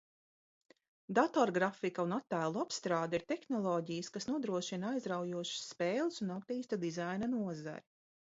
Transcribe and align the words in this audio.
Datorgrafika 1.17 2.05
un 2.07 2.13
attēlu 2.17 2.63
apstrāde 2.63 3.19
ir 3.19 3.25
tehnoloģijas, 3.33 4.09
kas 4.15 4.27
nodrošina 4.31 4.95
aizraujošas 4.95 5.69
spēles 5.75 6.17
un 6.25 6.35
attīsta 6.39 6.83
dizaina 6.87 7.29
nozari. 7.37 7.87